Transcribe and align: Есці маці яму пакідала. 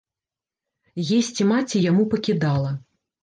Есці 1.17 1.47
маці 1.51 1.83
яму 1.89 2.07
пакідала. 2.13 2.71